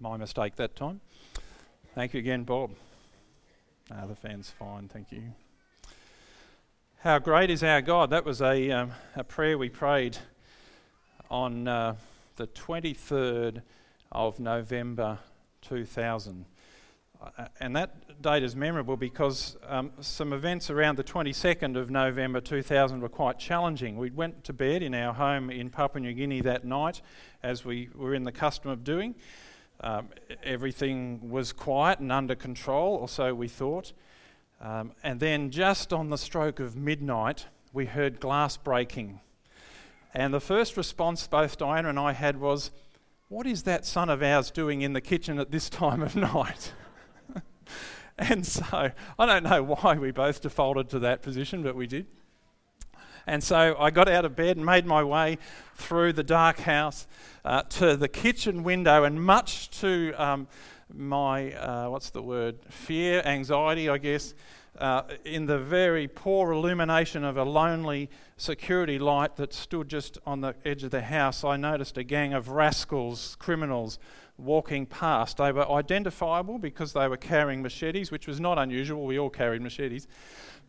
[0.00, 1.00] my mistake that time.
[1.94, 2.70] Thank you again, Bob.
[3.88, 5.22] The fan's fine, thank you.
[6.98, 8.10] How great is our God?
[8.10, 10.18] That was a, um, a prayer we prayed
[11.30, 11.96] on uh,
[12.36, 13.62] the 23rd
[14.12, 15.18] of November
[15.62, 16.44] 2000.
[17.20, 22.40] Uh, and that date is memorable because um, some events around the 22nd of November
[22.40, 23.96] 2000 were quite challenging.
[23.96, 27.00] We went to bed in our home in Papua New Guinea that night,
[27.42, 29.16] as we were in the custom of doing.
[29.80, 30.08] Um,
[30.42, 33.92] everything was quiet and under control, or so we thought.
[34.60, 39.20] Um, and then, just on the stroke of midnight, we heard glass breaking.
[40.12, 42.72] And the first response both Diana and I had was,
[43.28, 46.72] What is that son of ours doing in the kitchen at this time of night?
[48.18, 52.06] and so I don't know why we both defaulted to that position, but we did.
[53.28, 55.36] And so I got out of bed and made my way
[55.74, 57.06] through the dark house
[57.44, 60.48] uh, to the kitchen window, and much to um,
[60.90, 64.32] my, uh, what's the word, fear, anxiety, I guess,
[64.78, 70.40] uh, in the very poor illumination of a lonely security light that stood just on
[70.40, 73.98] the edge of the house, I noticed a gang of rascals, criminals,
[74.38, 75.36] walking past.
[75.36, 79.04] They were identifiable because they were carrying machetes, which was not unusual.
[79.04, 80.06] We all carried machetes.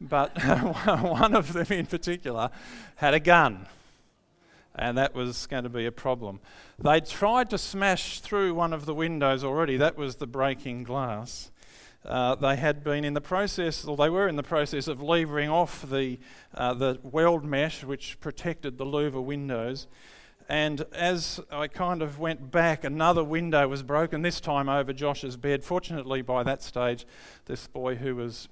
[0.01, 0.41] But
[1.01, 2.49] one of them in particular
[2.95, 3.67] had a gun,
[4.75, 6.39] and that was going to be a problem.
[6.79, 11.51] They tried to smash through one of the windows already, that was the breaking glass.
[12.05, 15.49] Uh, they had been in the process, or they were in the process of levering
[15.49, 16.17] off the,
[16.55, 19.85] uh, the weld mesh which protected the louver windows.
[20.49, 25.37] And as I kind of went back, another window was broken, this time over Josh's
[25.37, 25.63] bed.
[25.63, 27.05] Fortunately, by that stage,
[27.45, 28.49] this boy who was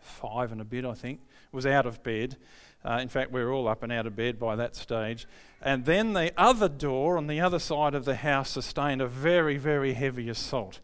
[0.00, 2.36] five and a bit, I think, was out of bed.
[2.84, 5.26] Uh, in fact, we were all up and out of bed by that stage.
[5.60, 9.56] And then the other door on the other side of the house sustained a very,
[9.56, 10.78] very heavy assault.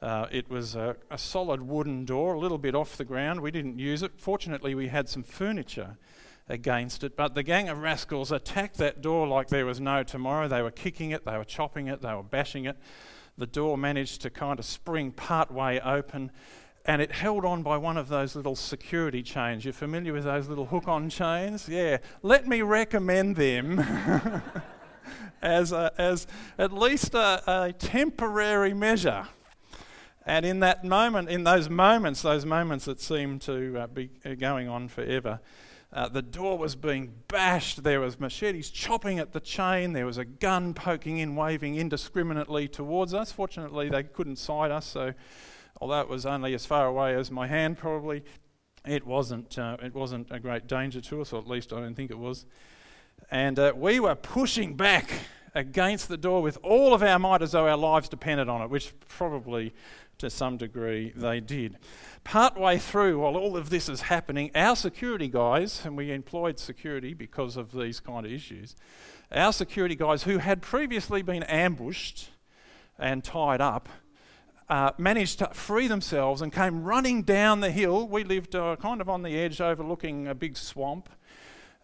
[0.00, 3.40] Uh, it was a, a, solid wooden door, a little bit off the ground.
[3.42, 4.12] We didn't use it.
[4.16, 5.98] Fortunately, we had some furniture
[6.48, 7.16] against it.
[7.16, 10.48] But the gang of rascals attacked that door like there was no tomorrow.
[10.48, 12.76] They were kicking it, they were chopping it, they were bashing it.
[13.38, 16.30] The door managed to kind of spring part way open
[16.86, 19.64] and it held on by one of those little security chains.
[19.64, 21.68] You're familiar with those little hook on chains?
[21.68, 21.98] Yeah.
[22.22, 23.80] Let me recommend them
[25.42, 26.28] as, a, as
[26.58, 29.26] at least a, a temporary measure.
[30.24, 34.68] And in that moment, in those moments, those moments that seem to uh, be going
[34.68, 35.40] on forever,
[35.96, 37.82] uh, the door was being bashed.
[37.82, 39.94] There was machetes chopping at the chain.
[39.94, 43.32] There was a gun poking in, waving indiscriminately towards us.
[43.32, 45.14] Fortunately, they couldn't sight us, so
[45.80, 48.24] although it was only as far away as my hand, probably
[48.86, 49.58] it wasn't.
[49.58, 52.18] Uh, it wasn't a great danger to us, or at least I don't think it
[52.18, 52.44] was.
[53.30, 55.10] And uh, we were pushing back
[55.54, 58.68] against the door with all of our might as though our lives depended on it,
[58.68, 59.72] which probably
[60.18, 61.76] to some degree they did.
[62.24, 67.14] Partway through, while all of this is happening, our security guys, and we employed security
[67.14, 68.74] because of these kind of issues,
[69.32, 72.30] our security guys who had previously been ambushed
[72.98, 73.88] and tied up,
[74.68, 78.08] uh, managed to free themselves and came running down the hill.
[78.08, 81.08] We lived uh, kind of on the edge overlooking a big swamp.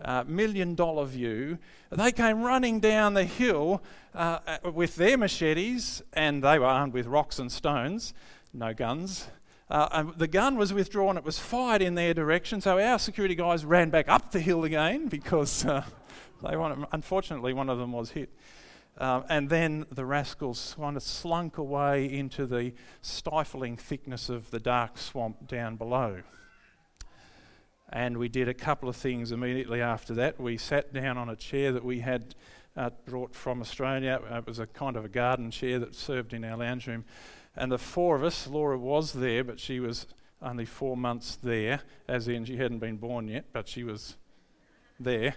[0.04, 1.58] Uh, million dollar view.
[1.90, 3.82] They came running down the hill
[4.14, 4.38] uh,
[4.72, 8.12] with their machetes, and they were armed with rocks and stones,
[8.52, 9.28] no guns.
[9.70, 13.64] Uh, the gun was withdrawn, it was fired in their direction, so our security guys
[13.64, 15.82] ran back up the hill again because uh,
[16.46, 18.28] they wanted, unfortunately one of them was hit.
[18.98, 24.60] Uh, and then the rascals kind of slunk away into the stifling thickness of the
[24.60, 26.20] dark swamp down below.
[27.92, 30.40] And we did a couple of things immediately after that.
[30.40, 32.34] We sat down on a chair that we had
[32.74, 34.18] uh, brought from Australia.
[34.30, 37.04] Uh, it was a kind of a garden chair that served in our lounge room.
[37.54, 40.06] And the four of us, Laura was there, but she was
[40.40, 44.16] only four months there, as in she hadn't been born yet, but she was
[44.98, 45.34] there.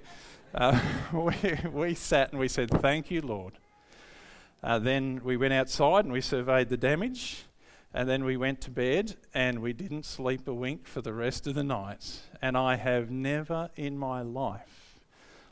[0.54, 0.80] Uh,
[1.14, 1.34] we,
[1.74, 3.54] we sat and we said, Thank you, Lord.
[4.64, 7.44] Uh, then we went outside and we surveyed the damage.
[7.96, 11.48] And then we went to bed and we didn't sleep a wink for the rest
[11.48, 12.20] of the night.
[12.42, 15.00] And I have never in my life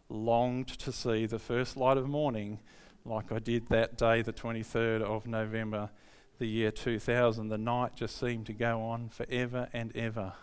[0.09, 2.59] longed to see the first light of morning
[3.05, 5.89] like I did that day, the 23rd of November
[6.37, 10.33] the year 2000, the night just seemed to go on forever and ever.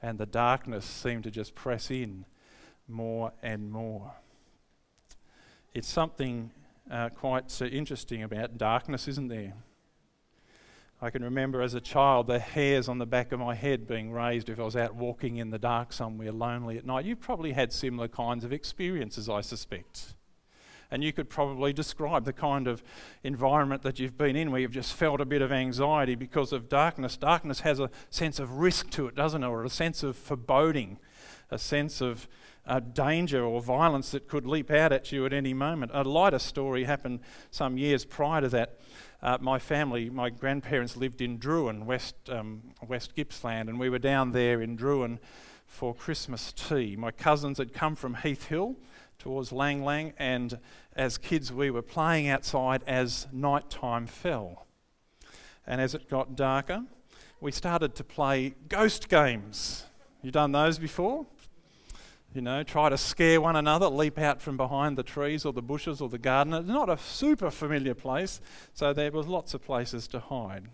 [0.00, 2.26] And the darkness seemed to just press in
[2.86, 4.12] more and more.
[5.74, 6.52] It's something
[6.88, 9.54] uh, quite uh, interesting about darkness, isn't there?
[11.00, 14.10] I can remember as a child the hairs on the back of my head being
[14.10, 17.04] raised if I was out walking in the dark somewhere lonely at night.
[17.04, 20.14] You've probably had similar kinds of experiences, I suspect.
[20.90, 22.82] And you could probably describe the kind of
[23.22, 26.68] environment that you've been in where you've just felt a bit of anxiety because of
[26.68, 27.16] darkness.
[27.16, 29.46] Darkness has a sense of risk to it, doesn't it?
[29.46, 30.98] Or a sense of foreboding,
[31.50, 32.26] a sense of
[32.66, 35.92] uh, danger or violence that could leap out at you at any moment.
[35.94, 37.20] A lighter story happened
[37.50, 38.78] some years prior to that.
[39.20, 43.98] Uh, my family, my grandparents lived in Drouin, West, um, West Gippsland, and we were
[43.98, 45.18] down there in Drouin
[45.66, 46.94] for Christmas tea.
[46.96, 48.76] My cousins had come from Heath Hill
[49.18, 50.60] towards Lang Lang, and
[50.94, 54.66] as kids, we were playing outside as night time fell.
[55.66, 56.84] And as it got darker,
[57.40, 59.84] we started to play ghost games.
[60.22, 61.26] You done those before?
[62.34, 65.62] You know, try to scare one another, leap out from behind the trees or the
[65.62, 66.52] bushes or the garden.
[66.52, 68.40] It's not a super familiar place,
[68.74, 70.68] so there was lots of places to hide.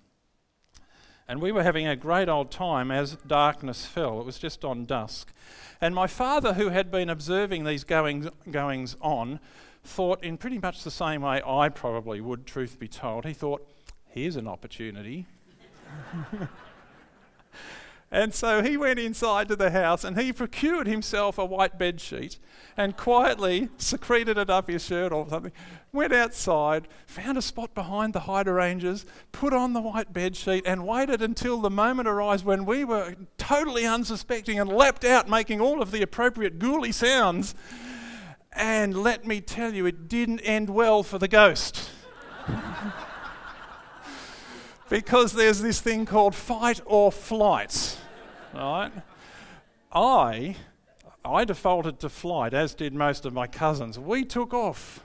[1.27, 4.21] And we were having a great old time as darkness fell.
[4.21, 5.33] It was just on dusk.
[5.81, 9.41] And my father, who had been observing these goings, goings on,
[9.85, 13.25] thought in pretty much the same way I probably would, truth be told.
[13.25, 13.67] He thought,
[14.09, 15.27] here's an opportunity.
[18.15, 22.01] And so he went inside to the house and he procured himself a white bed
[22.01, 22.39] sheet
[22.77, 25.51] and quietly secreted it up his shirt or something.
[25.93, 30.87] Went outside, found a spot behind the hydrangeas, put on the white bed sheet, and
[30.87, 35.83] waited until the moment arose when we were totally unsuspecting and leapt out, making all
[35.83, 37.53] of the appropriate ghouly sounds.
[38.53, 41.91] And let me tell you, it didn't end well for the ghost.
[44.89, 47.99] because there's this thing called fight or flight
[48.55, 48.93] right?
[49.93, 50.57] I,
[51.25, 53.99] I defaulted to flight, as did most of my cousins.
[53.99, 55.05] We took off.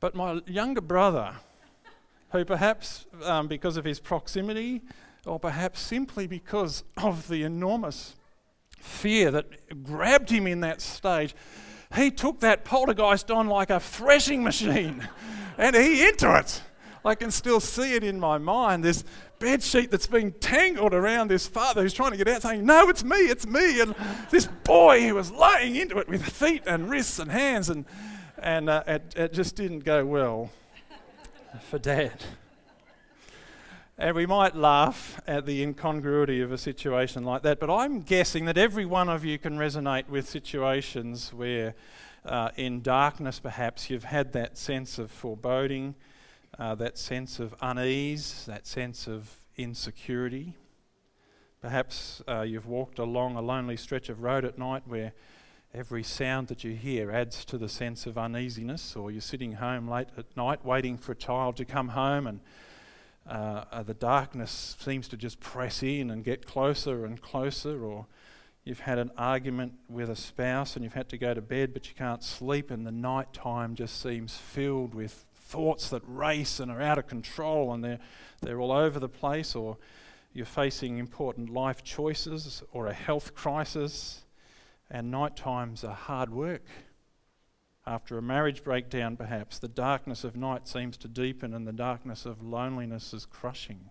[0.00, 1.34] But my younger brother,
[2.30, 4.82] who perhaps um, because of his proximity,
[5.26, 8.14] or perhaps simply because of the enormous
[8.78, 11.34] fear that grabbed him in that stage,
[11.96, 15.08] he took that poltergeist on like a threshing machine
[15.58, 16.62] and he into it.
[17.04, 18.84] I can still see it in my mind.
[18.84, 19.04] This
[19.38, 22.88] bed sheet that's being tangled around this father who's trying to get out, saying, No,
[22.88, 23.80] it's me, it's me.
[23.80, 23.94] And
[24.30, 27.84] this boy who was laying into it with feet and wrists and hands, and,
[28.38, 30.50] and uh, it, it just didn't go well
[31.70, 32.24] for dad.
[34.00, 38.44] And we might laugh at the incongruity of a situation like that, but I'm guessing
[38.44, 41.74] that every one of you can resonate with situations where,
[42.24, 45.96] uh, in darkness perhaps, you've had that sense of foreboding,
[46.58, 50.54] uh, that sense of unease, that sense of insecurity.
[51.60, 55.12] Perhaps uh, you've walked along a lonely stretch of road at night where
[55.74, 59.88] every sound that you hear adds to the sense of uneasiness, or you're sitting home
[59.88, 62.40] late at night waiting for a child to come home and
[63.28, 68.06] uh, uh the darkness seems to just press in and get closer and closer, or
[68.64, 71.88] you've had an argument with a spouse and you've had to go to bed but
[71.88, 76.70] you can't sleep, and the night time just seems filled with thoughts that race and
[76.70, 77.98] are out of control and they're,
[78.42, 79.78] they're all over the place, or
[80.32, 84.24] you're facing important life choices or a health crisis,
[84.90, 86.66] and night times are hard work.
[87.86, 92.26] After a marriage breakdown, perhaps, the darkness of night seems to deepen and the darkness
[92.26, 93.88] of loneliness is crushing.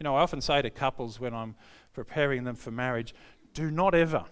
[0.00, 1.54] You know, I often say to couples when I'm
[1.92, 3.14] preparing them for marriage
[3.54, 4.26] do not ever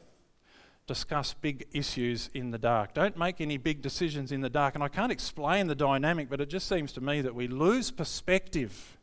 [0.87, 2.93] discuss big issues in the dark.
[2.93, 4.75] Don't make any big decisions in the dark.
[4.75, 7.91] And I can't explain the dynamic, but it just seems to me that we lose
[7.91, 8.99] perspective.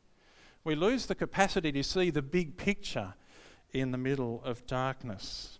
[0.63, 3.15] We lose the capacity to see the big picture
[3.71, 5.59] in the middle of darkness.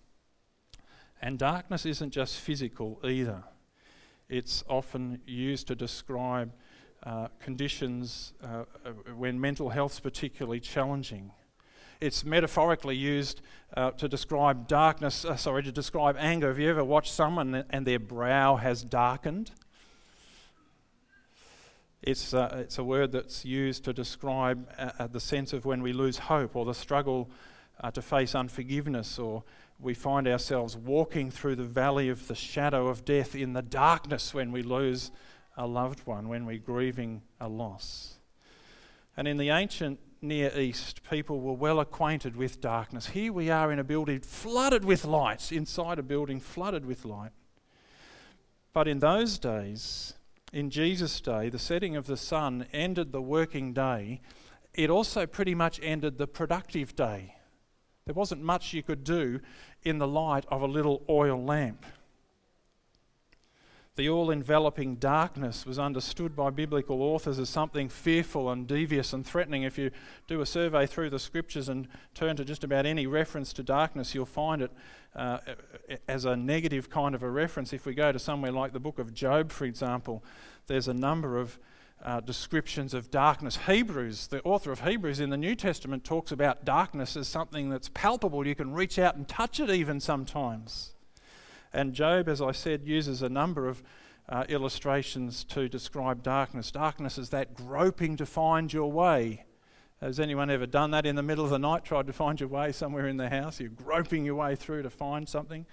[1.21, 3.43] And darkness isn't just physical either,
[4.29, 6.51] it's often used to describe
[7.03, 8.63] uh, conditions uh,
[9.15, 11.31] when mental health's particularly challenging
[12.01, 13.41] it's metaphorically used
[13.77, 16.47] uh, to describe darkness, uh, sorry, to describe anger.
[16.47, 19.51] Have you ever watched someone and their brow has darkened?
[22.01, 25.83] It's, uh, it's a word that's used to describe uh, uh, the sense of when
[25.83, 27.29] we lose hope or the struggle
[27.79, 29.43] uh, to face unforgiveness or
[29.79, 34.33] we find ourselves walking through the valley of the shadow of death in the darkness
[34.33, 35.11] when we lose
[35.55, 38.15] a loved one, when we're grieving a loss.
[39.15, 43.07] And in the ancient Near East, people were well acquainted with darkness.
[43.07, 47.31] Here we are in a building flooded with light, inside a building flooded with light.
[48.71, 50.13] But in those days,
[50.53, 54.21] in Jesus' day, the setting of the sun ended the working day.
[54.75, 57.37] It also pretty much ended the productive day.
[58.05, 59.39] There wasn't much you could do
[59.81, 61.83] in the light of a little oil lamp.
[63.97, 69.25] The all enveloping darkness was understood by biblical authors as something fearful and devious and
[69.25, 69.63] threatening.
[69.63, 69.91] If you
[70.27, 74.15] do a survey through the scriptures and turn to just about any reference to darkness,
[74.15, 74.71] you'll find it
[75.13, 75.39] uh,
[76.07, 77.73] as a negative kind of a reference.
[77.73, 80.23] If we go to somewhere like the book of Job, for example,
[80.67, 81.59] there's a number of
[82.01, 83.57] uh, descriptions of darkness.
[83.67, 87.89] Hebrews, the author of Hebrews in the New Testament, talks about darkness as something that's
[87.89, 88.47] palpable.
[88.47, 90.90] You can reach out and touch it even sometimes.
[91.73, 93.81] And Job, as I said, uses a number of
[94.27, 96.71] uh, illustrations to describe darkness.
[96.71, 99.45] Darkness is that groping to find your way.
[100.01, 102.49] Has anyone ever done that in the middle of the night, tried to find your
[102.49, 103.59] way somewhere in the house?
[103.59, 105.65] You're groping your way through to find something.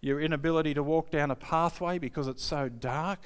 [0.00, 3.20] Your inability to walk down a pathway because it's so dark.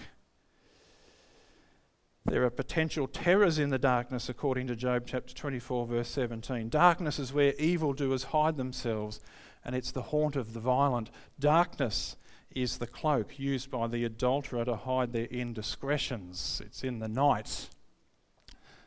[2.24, 6.68] There are potential terrors in the darkness, according to Job chapter 24, verse 17.
[6.68, 9.20] Darkness is where evildoers hide themselves
[9.64, 11.10] and it's the haunt of the violent.
[11.38, 12.16] Darkness
[12.54, 16.62] is the cloak used by the adulterer to hide their indiscretions.
[16.64, 17.68] It's in the night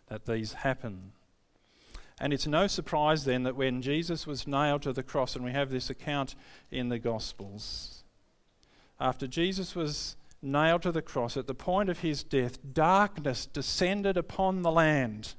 [0.07, 1.13] that these happen.
[2.19, 5.53] And it's no surprise then that when Jesus was nailed to the cross, and we
[5.53, 6.35] have this account
[6.69, 8.03] in the Gospels,
[8.99, 14.17] after Jesus was nailed to the cross, at the point of his death, darkness descended
[14.17, 15.33] upon the land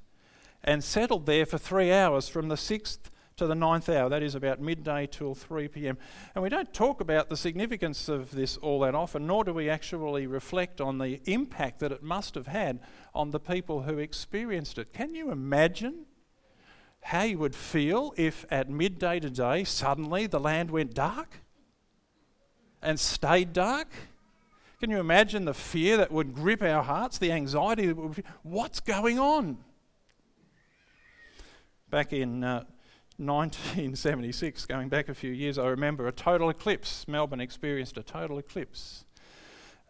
[0.65, 4.09] and settled there for three hours from the sixth to the ninth hour.
[4.09, 5.99] That is about midday till 3 p.m.
[6.35, 9.71] And we don't talk about the significance of this all that often, nor do we
[9.71, 12.81] actually reflect on the impact that it must have had
[13.15, 14.93] on the people who experienced it.
[14.93, 16.07] Can you imagine
[17.03, 21.41] how you would feel if at midday today suddenly the land went dark
[22.81, 23.89] and stayed dark?
[24.81, 27.91] Can you imagine the fear that would grip our hearts, the anxiety
[28.43, 29.59] what's going on?
[31.89, 32.65] Back in uh,
[33.26, 37.07] 1976, going back a few years, I remember a total eclipse.
[37.07, 39.05] Melbourne experienced a total eclipse.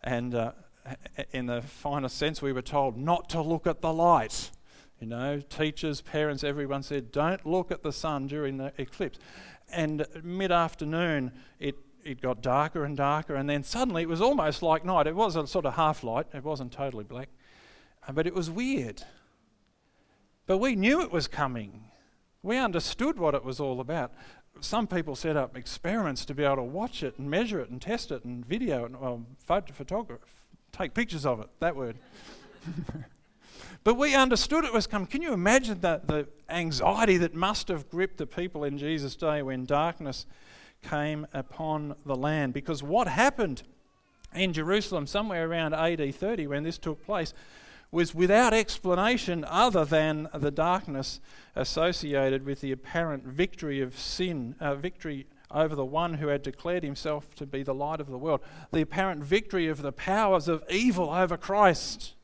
[0.03, 0.53] And uh,
[1.33, 4.51] in the finest sense, we were told not to look at the light.
[5.01, 9.19] You know, teachers, parents, everyone said, don't look at the sun during the eclipse.
[9.73, 14.62] And mid afternoon, it, it got darker and darker, and then suddenly it was almost
[14.62, 15.07] like night.
[15.07, 17.31] It was a sort of half light, it wasn't totally black,
[18.07, 19.03] uh, but it was weird.
[20.47, 21.85] But we knew it was coming.
[22.43, 24.13] We understood what it was all about.
[24.61, 27.81] Some people set up experiments to be able to watch it and measure it and
[27.81, 30.21] test it and video it, well, photo, photograph,
[30.73, 31.97] take pictures of it, that word.
[33.85, 35.07] but we understood it was coming.
[35.07, 39.43] Can you imagine the, the anxiety that must have gripped the people in Jesus' day
[39.43, 40.27] when darkness
[40.83, 42.53] came upon the land?
[42.53, 43.63] Because what happened
[44.35, 47.35] in Jerusalem somewhere around AD 30 when this took place
[47.93, 51.21] was without explanation other than the darkness
[51.55, 56.83] associated with the apparent victory of sin, uh, victory over the one who had declared
[56.83, 58.41] himself to be the light of the world,
[58.73, 62.15] the apparent victory of the powers of evil over Christ.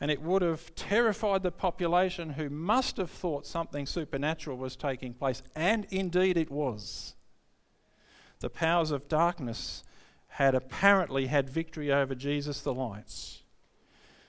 [0.00, 5.12] And it would have terrified the population who must have thought something supernatural was taking
[5.12, 7.14] place, and indeed it was.
[8.40, 9.84] The powers of darkness
[10.28, 13.43] had apparently had victory over Jesus the light.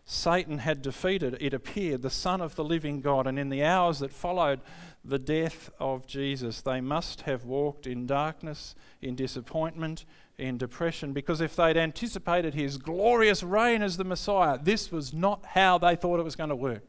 [0.07, 3.25] Satan had defeated, it appeared, the Son of the living God.
[3.25, 4.61] And in the hours that followed
[5.03, 10.05] the death of Jesus, they must have walked in darkness, in disappointment,
[10.37, 15.43] in depression, because if they'd anticipated his glorious reign as the Messiah, this was not
[15.45, 16.87] how they thought it was going to work.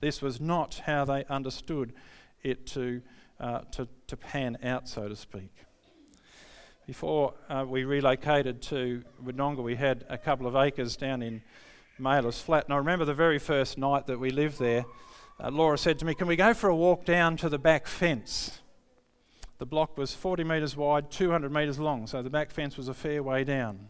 [0.00, 1.94] This was not how they understood
[2.42, 3.00] it to,
[3.40, 5.54] uh, to, to pan out, so to speak.
[6.86, 11.40] Before uh, we relocated to Wodonga, we had a couple of acres down in
[12.02, 12.64] Mailors Flat.
[12.64, 14.84] And I remember the very first night that we lived there,
[15.42, 17.86] uh, Laura said to me, Can we go for a walk down to the back
[17.86, 18.60] fence?
[19.58, 22.94] The block was 40 metres wide, 200 metres long, so the back fence was a
[22.94, 23.88] fair way down.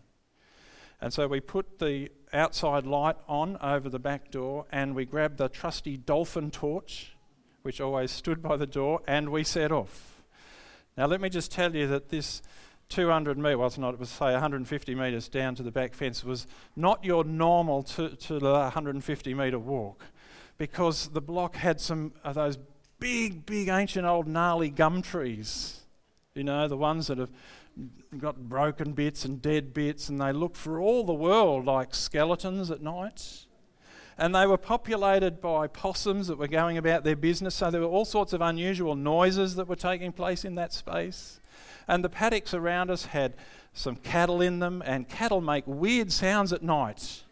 [1.01, 5.39] And so we put the outside light on over the back door and we grabbed
[5.39, 7.17] the trusty dolphin torch,
[7.63, 10.23] which always stood by the door, and we set off.
[10.97, 12.43] Now, let me just tell you that this
[12.93, 16.23] 200 metres, well, it's not, it was say 150 metres down to the back fence,
[16.23, 16.47] was
[16.77, 20.05] not your normal to, to the 150 metre walk
[20.59, 22.59] because the block had some of those
[23.01, 25.81] big, big ancient old gnarly gum trees.
[26.35, 27.31] You know, the ones that have
[28.19, 32.71] got broken bits and dead bits, and they look for all the world like skeletons
[32.71, 33.47] at night.
[34.19, 37.87] And they were populated by possums that were going about their business, so there were
[37.87, 41.41] all sorts of unusual noises that were taking place in that space.
[41.93, 43.35] And the paddocks around us had
[43.75, 47.23] some cattle in them, and cattle make weird sounds at night.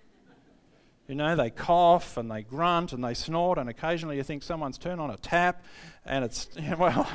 [1.09, 4.77] You know, they cough and they grunt and they snort, and occasionally you think someone's
[4.77, 5.65] turned on a tap,
[6.05, 6.47] and it's,
[6.79, 7.09] well,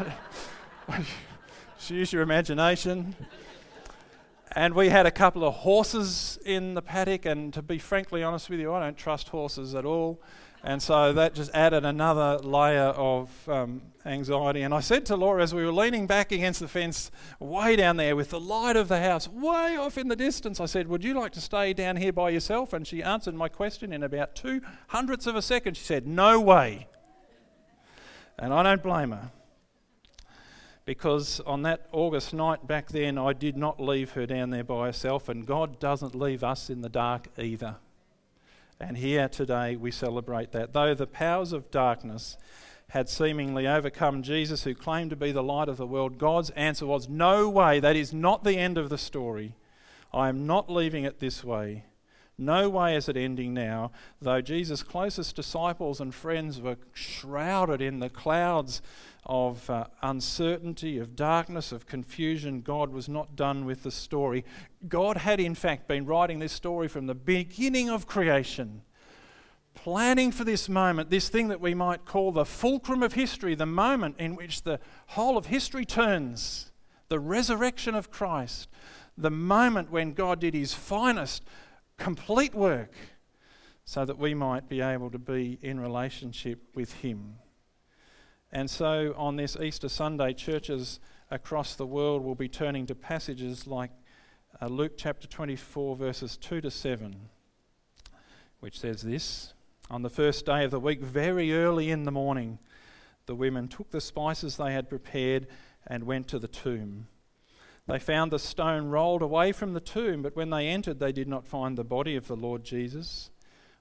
[1.88, 3.16] use your imagination.
[4.54, 8.50] And we had a couple of horses in the paddock, and to be frankly honest
[8.50, 10.20] with you, I don't trust horses at all.
[10.66, 14.64] And so that just added another layer of um, anxiety.
[14.64, 17.98] And I said to Laura as we were leaning back against the fence, way down
[17.98, 21.04] there with the light of the house way off in the distance, I said, Would
[21.04, 22.74] you like to stay down here by yourself?
[22.74, 25.78] And she answered my question in about two hundredths of a second.
[25.78, 26.88] She said, No way.
[28.40, 29.32] And I don't blame her.
[30.84, 34.88] Because on that August night back then, I did not leave her down there by
[34.88, 37.76] herself, and God doesn't leave us in the dark either.
[38.80, 40.74] And here today we celebrate that.
[40.74, 42.38] Though the powers of darkness
[42.90, 46.86] had seemingly overcome Jesus, who claimed to be the light of the world, God's answer
[46.86, 49.56] was, No way, that is not the end of the story.
[50.14, 51.86] I am not leaving it this way.
[52.38, 53.92] No way is it ending now,
[54.22, 58.82] though Jesus' closest disciples and friends were shrouded in the clouds
[59.26, 62.62] of uh, uncertainty, of darkness, of confusion.
[62.62, 64.46] God was not done with the story.
[64.88, 68.82] God had, in fact, been writing this story from the beginning of creation,
[69.74, 73.66] planning for this moment, this thing that we might call the fulcrum of history, the
[73.66, 76.72] moment in which the whole of history turns,
[77.10, 78.70] the resurrection of Christ,
[79.18, 81.44] the moment when God did his finest,
[81.98, 82.92] complete work,
[83.86, 87.36] so that we might be able to be in relationship with him.
[88.56, 93.68] And so on this Easter Sunday, churches across the world will be turning to passages
[93.68, 93.92] like
[94.62, 97.18] uh, Luke chapter 24, verses 2 to 7,
[98.62, 99.54] which says this
[99.92, 102.60] On the first day of the week, very early in the morning,
[103.26, 105.48] the women took the spices they had prepared
[105.86, 107.08] and went to the tomb.
[107.88, 111.28] They found the stone rolled away from the tomb, but when they entered, they did
[111.28, 113.32] not find the body of the Lord Jesus.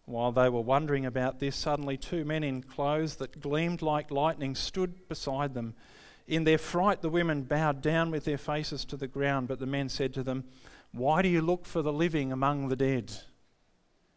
[0.07, 4.55] While they were wondering about this, suddenly two men in clothes that gleamed like lightning
[4.55, 5.75] stood beside them.
[6.27, 9.67] In their fright, the women bowed down with their faces to the ground, but the
[9.67, 10.45] men said to them,
[10.93, 13.13] Why do you look for the living among the dead?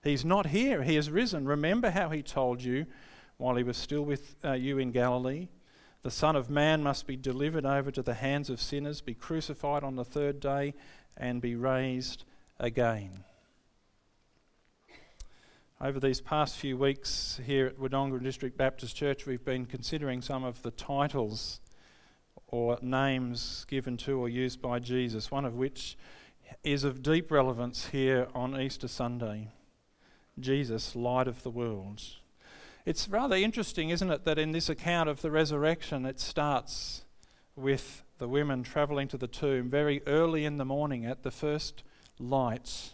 [0.03, 1.45] He's not here, he has risen.
[1.45, 2.85] Remember how he told you
[3.37, 5.47] while he was still with uh, you in Galilee?
[6.03, 9.83] The Son of Man must be delivered over to the hands of sinners, be crucified
[9.83, 10.73] on the third day,
[11.17, 12.23] and be raised
[12.59, 13.23] again.
[15.79, 20.43] Over these past few weeks here at Wodonga District Baptist Church, we've been considering some
[20.43, 21.59] of the titles
[22.47, 25.95] or names given to or used by Jesus, one of which
[26.63, 29.49] is of deep relevance here on Easter Sunday
[30.39, 32.01] Jesus, light of the world.
[32.83, 37.03] It's rather interesting, isn't it, that in this account of the resurrection, it starts
[37.55, 41.83] with the women travelling to the tomb very early in the morning at the first
[42.17, 42.93] light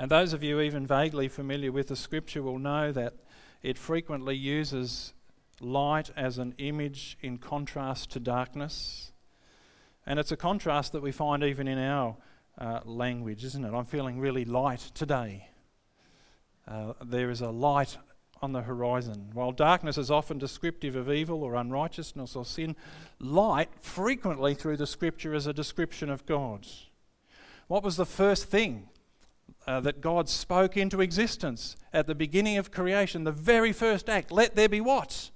[0.00, 3.12] and those of you even vaguely familiar with the scripture will know that
[3.62, 5.12] it frequently uses
[5.60, 9.12] light as an image in contrast to darkness.
[10.06, 12.16] And it's a contrast that we find even in our
[12.56, 13.74] uh, language, isn't it?
[13.74, 15.50] I'm feeling really light today.
[16.66, 17.98] Uh, there is a light
[18.40, 19.28] on the horizon.
[19.34, 22.74] While darkness is often descriptive of evil or unrighteousness or sin,
[23.18, 26.66] light frequently through the scripture is a description of God.
[27.68, 28.88] What was the first thing
[29.66, 34.30] uh, that God spoke into existence at the beginning of creation, the very first act.
[34.30, 35.30] Let there be what?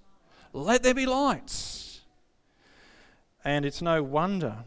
[0.52, 2.00] Let there be lights.
[3.44, 4.64] And it's no wonder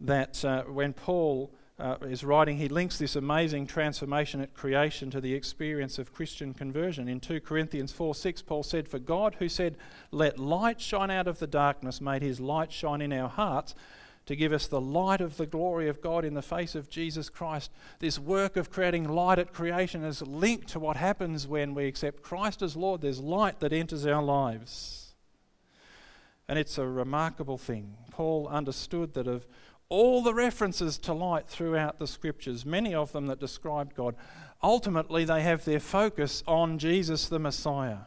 [0.00, 5.20] that uh, when Paul uh, is writing, he links this amazing transformation at creation to
[5.20, 7.08] the experience of Christian conversion.
[7.08, 9.76] In 2 Corinthians 4 6, Paul said, For God, who said,
[10.10, 13.74] Let light shine out of the darkness, made his light shine in our hearts
[14.26, 17.28] to give us the light of the glory of God in the face of Jesus
[17.28, 17.70] Christ.
[17.98, 22.22] This work of creating light at creation is linked to what happens when we accept
[22.22, 23.00] Christ as Lord.
[23.00, 25.14] There's light that enters our lives.
[26.48, 27.96] And it's a remarkable thing.
[28.10, 29.46] Paul understood that of
[29.88, 34.14] all the references to light throughout the scriptures, many of them that describe God,
[34.62, 37.98] ultimately they have their focus on Jesus the Messiah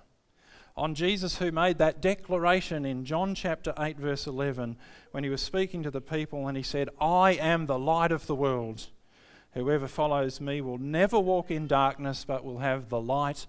[0.77, 4.77] on Jesus who made that declaration in John chapter 8, verse 11,
[5.11, 8.27] when he was speaking to the people and he said, I am the light of
[8.27, 8.87] the world.
[9.53, 13.47] Whoever follows me will never walk in darkness, but will have the light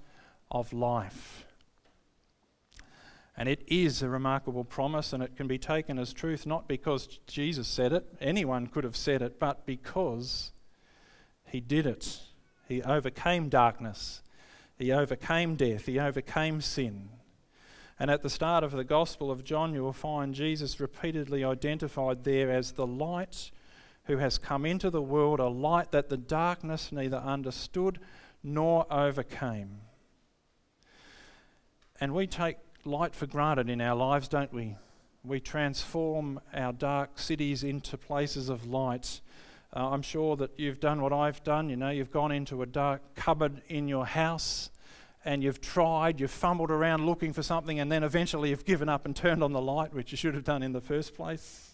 [0.53, 1.45] of life.
[3.37, 7.19] And it is a remarkable promise, and it can be taken as truth not because
[7.27, 10.53] Jesus said it, anyone could have said it, but because
[11.45, 12.21] he did it.
[12.69, 14.23] He overcame darkness,
[14.79, 17.11] he overcame death, he overcame sin.
[17.99, 22.25] And at the start of the Gospel of John, you will find Jesus repeatedly identified
[22.25, 23.51] there as the light
[24.05, 27.99] who has come into the world, a light that the darkness neither understood
[28.43, 29.81] nor overcame.
[31.99, 34.77] And we take light for granted in our lives, don't we?
[35.27, 39.21] we transform our dark cities into places of light.
[39.77, 41.69] Uh, I'm sure that you've done what I've done.
[41.69, 44.71] You know, you've gone into a dark cupboard in your house
[45.23, 49.05] and you've tried, you've fumbled around looking for something, and then eventually you've given up
[49.05, 51.73] and turned on the light, which you should have done in the first place.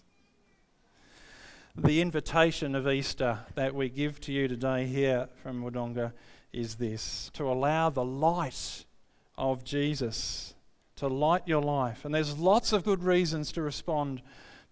[1.76, 6.12] The invitation of Easter that we give to you today here from Wodonga
[6.52, 8.84] is this to allow the light
[9.38, 10.54] of Jesus
[10.96, 12.04] to light your life.
[12.04, 14.22] And there's lots of good reasons to respond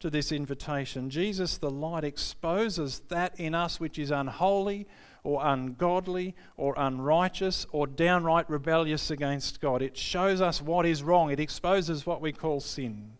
[0.00, 1.10] to this invitation.
[1.10, 4.86] Jesus, the light, exposes that in us which is unholy
[5.22, 9.82] or ungodly or unrighteous or downright rebellious against God.
[9.82, 13.12] It shows us what is wrong, it exposes what we call sin.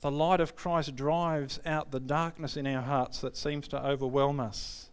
[0.00, 4.38] The light of Christ drives out the darkness in our hearts that seems to overwhelm
[4.38, 4.90] us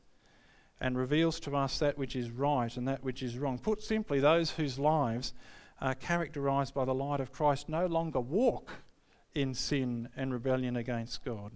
[0.79, 3.59] and reveals to us that which is right and that which is wrong.
[3.59, 5.33] Put simply, those whose lives
[5.79, 8.71] are characterized by the light of Christ no longer walk
[9.35, 11.51] in sin and rebellion against God.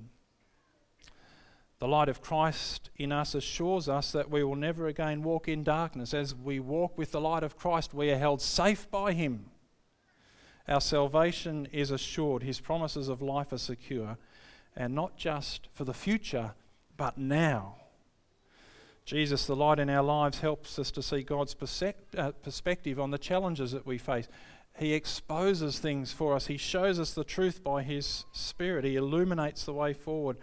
[1.80, 5.64] The light of Christ in us assures us that we will never again walk in
[5.64, 6.14] darkness.
[6.14, 9.46] As we walk with the light of Christ, we are held safe by Him.
[10.68, 14.18] Our salvation is assured, His promises of life are secure,
[14.76, 16.54] and not just for the future,
[16.98, 17.76] but now.
[19.06, 21.56] Jesus, the light in our lives, helps us to see God's
[22.18, 24.28] uh, perspective on the challenges that we face.
[24.78, 26.48] He exposes things for us.
[26.48, 28.86] He shows us the truth by His Spirit.
[28.86, 30.38] He illuminates the way forward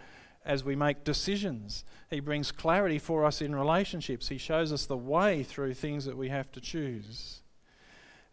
[0.45, 1.85] as we make decisions.
[2.09, 4.27] He brings clarity for us in relationships.
[4.27, 7.41] He shows us the way through things that we have to choose.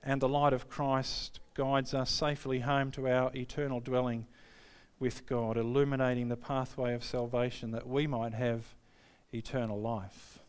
[0.03, 4.27] And the light of Christ guides us safely home to our eternal dwelling
[4.99, 8.75] with God, illuminating the pathway of salvation that we might have
[9.33, 10.42] eternal life.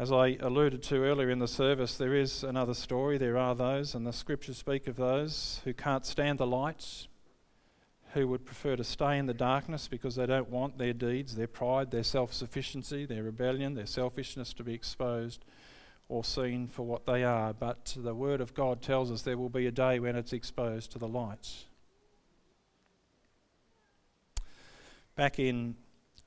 [0.00, 3.18] As I alluded to earlier in the service, there is another story.
[3.18, 7.06] There are those, and the scriptures speak of those who can't stand the light,
[8.14, 11.46] who would prefer to stay in the darkness because they don't want their deeds, their
[11.46, 15.44] pride, their self sufficiency, their rebellion, their selfishness to be exposed
[16.08, 17.52] or seen for what they are.
[17.52, 20.92] But the Word of God tells us there will be a day when it's exposed
[20.92, 21.66] to the light.
[25.14, 25.76] Back in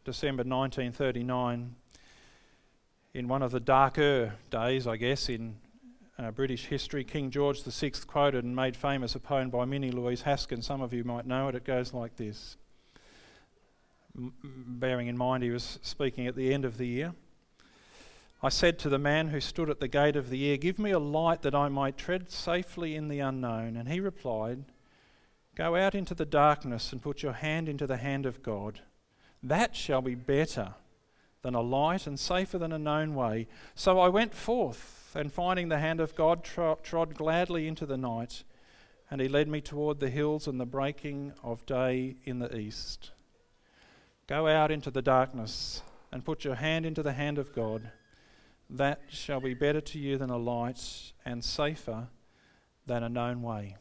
[0.05, 1.75] December 1939,
[3.13, 5.55] in one of the darker days, I guess, in
[6.17, 10.23] uh, British history, King George VI quoted and made famous a poem by Minnie Louise
[10.23, 10.65] Haskins.
[10.65, 11.55] Some of you might know it.
[11.55, 12.57] It goes like this.
[14.17, 17.13] M- bearing in mind he was speaking at the end of the year.
[18.41, 20.89] I said to the man who stood at the gate of the year, Give me
[20.89, 23.77] a light that I might tread safely in the unknown.
[23.77, 24.65] And he replied,
[25.55, 28.79] Go out into the darkness and put your hand into the hand of God.
[29.43, 30.73] That shall be better
[31.43, 33.47] than a light and safer than a known way.
[33.75, 38.43] So I went forth and finding the hand of God, trod gladly into the night,
[39.11, 43.11] and he led me toward the hills and the breaking of day in the east.
[44.25, 47.91] Go out into the darkness and put your hand into the hand of God.
[48.69, 52.07] That shall be better to you than a light and safer
[52.87, 53.75] than a known way.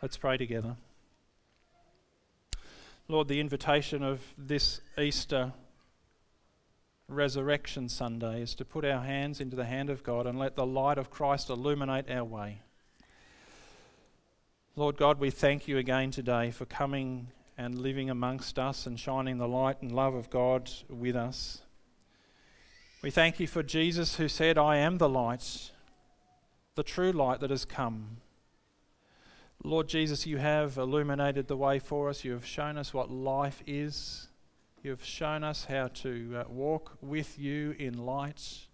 [0.00, 0.76] Let's pray together.
[3.08, 5.52] Lord, the invitation of this Easter
[7.08, 10.66] Resurrection Sunday is to put our hands into the hand of God and let the
[10.66, 12.62] light of Christ illuminate our way.
[14.74, 19.38] Lord God, we thank you again today for coming and living amongst us and shining
[19.38, 21.62] the light and love of God with us.
[23.02, 25.70] We thank you for Jesus who said, I am the light,
[26.74, 28.16] the true light that has come.
[29.64, 32.24] Lord Jesus, you have illuminated the way for us.
[32.24, 34.28] You have shown us what life is.
[34.82, 38.66] You've shown us how to uh, walk with you in light.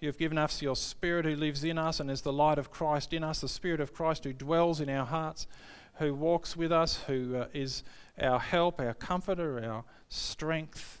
[0.00, 3.12] You've given us your Spirit who lives in us and is the light of Christ
[3.12, 5.46] in us, the Spirit of Christ who dwells in our hearts,
[5.94, 7.82] who walks with us, who uh, is
[8.20, 11.00] our help, our comforter, our strength,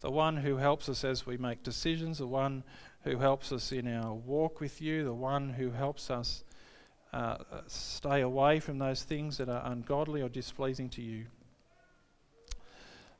[0.00, 2.62] the one who helps us as we make decisions, the one
[3.02, 6.44] who helps us in our walk with you, the one who helps us
[7.14, 7.36] uh,
[7.68, 11.26] stay away from those things that are ungodly or displeasing to you.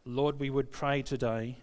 [0.04, 1.59] Lord, we would pray today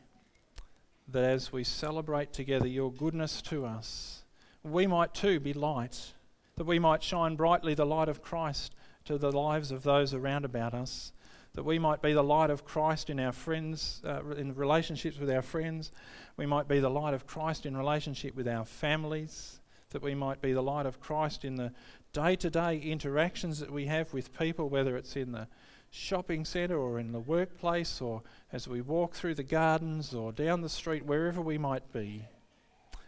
[1.10, 4.24] that as we celebrate together your goodness to us,
[4.64, 6.14] we might too be light,
[6.56, 10.46] that we might shine brightly the light of Christ to the lives of those around
[10.46, 11.12] about us,
[11.54, 15.30] that we might be the light of Christ in our friends, uh, in relationships with
[15.30, 15.92] our friends,
[16.38, 20.42] we might be the light of Christ in relationship with our families, that we might
[20.42, 21.74] be the light of Christ in the
[22.14, 25.48] day to day interactions that we have with people, whether it's in the
[25.90, 28.22] shopping centre or in the workplace or
[28.52, 32.26] as we walk through the gardens or down the street, wherever we might be.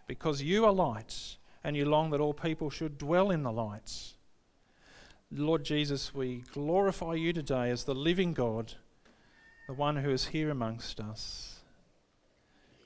[0.07, 4.13] Because you are light and you long that all people should dwell in the light.
[5.31, 8.73] Lord Jesus, we glorify you today as the living God,
[9.67, 11.59] the one who is here amongst us.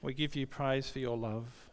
[0.01, 1.66] We give you praise for your love.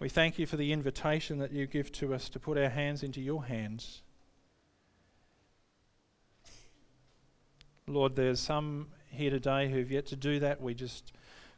[0.00, 3.02] We thank you for the invitation that you give to us to put our hands
[3.02, 4.02] into your hands.
[7.86, 10.60] Lord, there's some here today who've yet to do that.
[10.60, 11.12] We just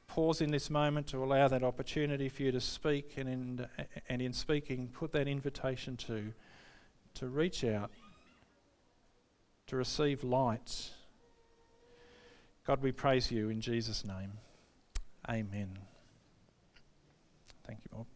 [0.07, 3.67] pause in this moment to allow that opportunity for you to speak, and in,
[4.09, 6.33] and in speaking, put that invitation to,
[7.15, 7.91] to reach out,
[9.69, 10.91] to receive light.
[12.67, 14.33] God, we praise you in Jesus' name.
[15.29, 15.79] Amen.
[17.65, 18.07] Thank you, Bob.